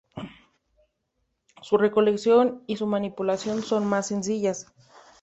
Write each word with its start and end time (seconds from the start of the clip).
Su 1.61 1.77
recolección 1.77 2.63
y 2.65 2.77
su 2.77 2.87
manipulación 2.87 3.61
son 3.61 3.85
más 3.85 4.07
sencillas. 4.07 4.73